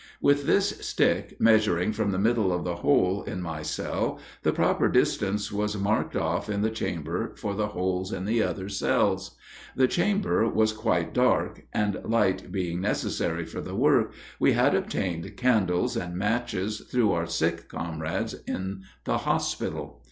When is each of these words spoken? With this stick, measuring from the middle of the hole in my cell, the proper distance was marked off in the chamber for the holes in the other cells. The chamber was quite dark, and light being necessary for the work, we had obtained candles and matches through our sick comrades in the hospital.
With 0.19 0.47
this 0.47 0.83
stick, 0.83 1.35
measuring 1.39 1.93
from 1.93 2.09
the 2.11 2.17
middle 2.17 2.51
of 2.51 2.63
the 2.63 2.77
hole 2.77 3.21
in 3.21 3.39
my 3.39 3.61
cell, 3.61 4.17
the 4.41 4.51
proper 4.51 4.89
distance 4.89 5.51
was 5.51 5.77
marked 5.77 6.15
off 6.15 6.49
in 6.49 6.63
the 6.63 6.71
chamber 6.71 7.35
for 7.35 7.53
the 7.53 7.67
holes 7.67 8.11
in 8.11 8.25
the 8.25 8.41
other 8.41 8.67
cells. 8.67 9.35
The 9.75 9.87
chamber 9.87 10.49
was 10.49 10.73
quite 10.73 11.13
dark, 11.13 11.67
and 11.71 12.01
light 12.03 12.51
being 12.51 12.81
necessary 12.81 13.45
for 13.45 13.61
the 13.61 13.75
work, 13.75 14.11
we 14.39 14.53
had 14.53 14.73
obtained 14.73 15.37
candles 15.37 15.95
and 15.95 16.15
matches 16.17 16.79
through 16.79 17.11
our 17.11 17.27
sick 17.27 17.67
comrades 17.69 18.33
in 18.47 18.81
the 19.03 19.19
hospital. 19.19 19.99